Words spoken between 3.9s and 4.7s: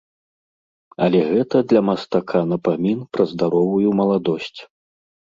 маладосць.